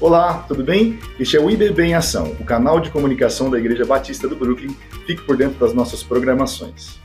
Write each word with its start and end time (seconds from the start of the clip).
Olá, 0.00 0.46
tudo 0.48 0.64
bem? 0.64 0.98
Este 1.18 1.36
é 1.36 1.40
o 1.40 1.50
IBB 1.50 1.82
em 1.82 1.94
Ação, 1.94 2.34
o 2.40 2.44
canal 2.44 2.80
de 2.80 2.88
comunicação 2.88 3.50
da 3.50 3.58
Igreja 3.58 3.84
Batista 3.84 4.26
do 4.26 4.34
Brooklyn. 4.34 4.74
Fique 5.06 5.20
por 5.20 5.36
dentro 5.36 5.60
das 5.60 5.74
nossas 5.74 6.02
programações. 6.02 6.98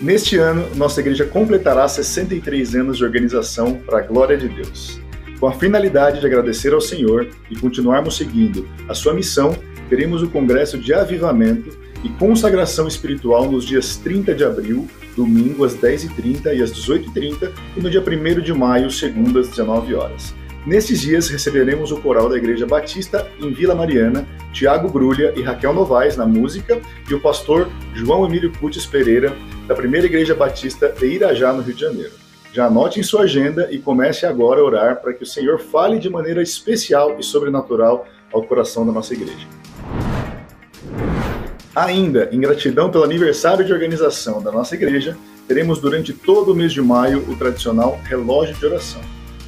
Neste 0.00 0.38
ano, 0.38 0.66
nossa 0.76 1.00
igreja 1.00 1.26
completará 1.26 1.86
63 1.86 2.74
anos 2.74 2.96
de 2.96 3.04
organização 3.04 3.74
para 3.74 3.98
a 3.98 4.00
glória 4.00 4.34
de 4.34 4.48
Deus. 4.48 4.98
Com 5.38 5.46
a 5.46 5.52
finalidade 5.52 6.20
de 6.20 6.26
agradecer 6.26 6.72
ao 6.72 6.80
Senhor 6.80 7.28
e 7.50 7.56
continuarmos 7.56 8.16
seguindo 8.16 8.66
a 8.88 8.94
sua 8.94 9.12
missão, 9.12 9.54
teremos 9.90 10.22
o 10.22 10.30
Congresso 10.30 10.78
de 10.78 10.94
Avivamento 10.94 11.78
e 12.02 12.08
Consagração 12.08 12.88
Espiritual 12.88 13.50
nos 13.50 13.66
dias 13.66 13.96
30 13.96 14.34
de 14.34 14.42
abril, 14.42 14.88
domingo 15.14 15.66
às 15.66 15.74
10h30 15.74 16.46
e 16.56 16.62
às 16.62 16.72
18h30 16.72 17.52
e 17.76 17.80
no 17.80 17.90
dia 17.90 18.00
1 18.00 18.40
de 18.40 18.54
maio, 18.54 18.90
segunda 18.90 19.40
às 19.40 19.48
19 19.48 19.94
horas. 19.94 20.34
Nesses 20.64 21.02
dias 21.02 21.28
receberemos 21.28 21.92
o 21.92 22.00
coral 22.00 22.28
da 22.28 22.38
Igreja 22.38 22.66
Batista 22.66 23.30
em 23.38 23.52
Vila 23.52 23.74
Mariana, 23.74 24.26
Tiago 24.50 24.90
Brulha 24.90 25.34
e 25.36 25.42
Raquel 25.42 25.74
Novaes 25.74 26.16
na 26.16 26.26
música 26.26 26.80
e 27.08 27.12
o 27.12 27.20
pastor 27.20 27.68
João 27.94 28.26
Emílio 28.26 28.50
Putis 28.50 28.86
Pereira 28.86 29.36
da 29.70 29.76
Primeira 29.76 30.04
Igreja 30.04 30.34
Batista 30.34 30.88
de 30.88 31.06
Irajá, 31.06 31.52
no 31.52 31.62
Rio 31.62 31.74
de 31.74 31.80
Janeiro. 31.80 32.10
Já 32.52 32.66
anote 32.66 32.98
em 32.98 33.04
sua 33.04 33.22
agenda 33.22 33.68
e 33.70 33.78
comece 33.78 34.26
agora 34.26 34.60
a 34.60 34.64
orar 34.64 35.00
para 35.00 35.12
que 35.12 35.22
o 35.22 35.26
Senhor 35.26 35.60
fale 35.60 36.00
de 36.00 36.10
maneira 36.10 36.42
especial 36.42 37.16
e 37.20 37.22
sobrenatural 37.22 38.04
ao 38.32 38.42
coração 38.42 38.84
da 38.84 38.90
nossa 38.90 39.14
igreja. 39.14 39.46
Ainda, 41.72 42.28
em 42.32 42.40
gratidão 42.40 42.90
pelo 42.90 43.04
aniversário 43.04 43.64
de 43.64 43.72
organização 43.72 44.42
da 44.42 44.50
nossa 44.50 44.74
igreja, 44.74 45.16
teremos 45.46 45.78
durante 45.78 46.12
todo 46.12 46.50
o 46.50 46.54
mês 46.56 46.72
de 46.72 46.82
maio 46.82 47.24
o 47.28 47.36
tradicional 47.36 48.00
relógio 48.02 48.56
de 48.56 48.66
oração. 48.66 49.00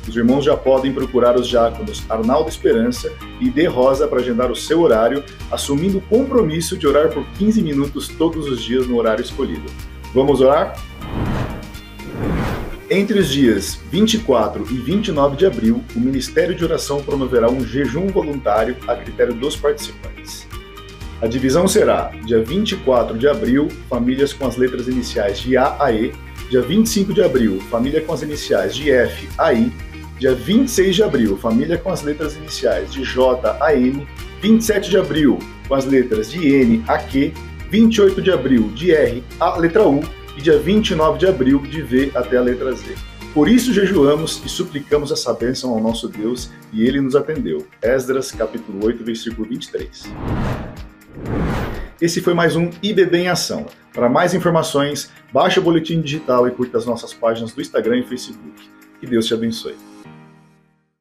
Os 0.06 0.16
irmãos 0.16 0.44
já 0.44 0.56
podem 0.56 0.92
procurar 0.92 1.34
os 1.34 1.48
diáconos 1.48 2.04
Arnaldo 2.08 2.48
Esperança 2.48 3.12
e 3.40 3.50
De 3.50 3.66
Rosa 3.66 4.06
para 4.06 4.20
agendar 4.20 4.52
o 4.52 4.56
seu 4.56 4.82
horário, 4.82 5.24
assumindo 5.50 5.98
o 5.98 6.02
compromisso 6.02 6.78
de 6.78 6.86
orar 6.86 7.08
por 7.08 7.26
15 7.32 7.60
minutos 7.60 8.06
todos 8.06 8.46
os 8.46 8.62
dias 8.62 8.86
no 8.86 8.96
horário 8.98 9.24
escolhido. 9.24 9.66
Vamos 10.14 10.42
orar? 10.42 10.74
Entre 12.90 13.18
os 13.18 13.30
dias 13.30 13.80
24 13.90 14.66
e 14.70 14.74
29 14.74 15.36
de 15.36 15.46
abril, 15.46 15.82
o 15.96 16.00
Ministério 16.00 16.54
de 16.54 16.62
Oração 16.62 17.02
promoverá 17.02 17.50
um 17.50 17.64
jejum 17.64 18.08
voluntário 18.08 18.76
a 18.86 18.94
critério 18.94 19.32
dos 19.32 19.56
participantes. 19.56 20.46
A 21.22 21.26
divisão 21.26 21.66
será 21.66 22.12
dia 22.26 22.42
24 22.44 23.16
de 23.16 23.26
abril, 23.26 23.68
famílias 23.88 24.34
com 24.34 24.46
as 24.46 24.56
letras 24.56 24.86
iniciais 24.86 25.38
de 25.38 25.56
A 25.56 25.82
a 25.82 25.90
E, 25.90 26.12
dia 26.50 26.60
25 26.60 27.14
de 27.14 27.22
abril, 27.22 27.58
família 27.70 28.02
com 28.02 28.12
as 28.12 28.20
iniciais 28.20 28.74
de 28.74 28.90
F 28.90 29.26
a 29.38 29.54
I, 29.54 29.72
dia 30.18 30.34
26 30.34 30.96
de 30.96 31.02
abril, 31.02 31.38
família 31.38 31.78
com 31.78 31.90
as 31.90 32.02
letras 32.02 32.36
iniciais 32.36 32.92
de 32.92 33.02
J 33.02 33.56
a 33.58 33.74
M, 33.74 34.06
27 34.42 34.90
de 34.90 34.98
abril, 34.98 35.38
com 35.66 35.74
as 35.74 35.86
letras 35.86 36.30
de 36.30 36.46
N 36.46 36.84
a 36.86 36.98
Q 36.98 37.32
28 37.72 38.20
de 38.20 38.30
abril 38.30 38.68
de 38.74 38.92
R 38.94 39.24
a 39.40 39.56
letra 39.56 39.88
U 39.88 40.04
e 40.36 40.42
dia 40.42 40.58
29 40.58 41.18
de 41.18 41.26
abril 41.26 41.58
de 41.58 41.80
V 41.80 42.12
até 42.14 42.36
a 42.36 42.42
letra 42.42 42.70
Z. 42.72 42.94
Por 43.32 43.48
isso 43.48 43.72
jejuamos 43.72 44.42
e 44.44 44.48
suplicamos 44.50 45.10
essa 45.10 45.32
bênção 45.32 45.70
ao 45.70 45.80
nosso 45.80 46.06
Deus 46.06 46.50
e 46.70 46.86
ele 46.86 47.00
nos 47.00 47.16
atendeu. 47.16 47.66
Esdras 47.80 48.30
capítulo 48.30 48.84
8, 48.84 49.02
versículo 49.02 49.48
23. 49.48 50.04
Esse 51.98 52.20
foi 52.20 52.34
mais 52.34 52.56
um 52.56 52.68
IBB 52.82 53.20
em 53.20 53.28
Ação. 53.28 53.64
Para 53.90 54.10
mais 54.10 54.34
informações, 54.34 55.10
baixe 55.32 55.58
o 55.58 55.62
boletim 55.62 56.02
digital 56.02 56.46
e 56.46 56.50
curta 56.50 56.76
as 56.76 56.84
nossas 56.84 57.14
páginas 57.14 57.54
do 57.54 57.62
Instagram 57.62 58.00
e 58.00 58.02
Facebook. 58.02 58.68
Que 59.00 59.06
Deus 59.06 59.24
te 59.24 59.32
abençoe. 59.32 59.91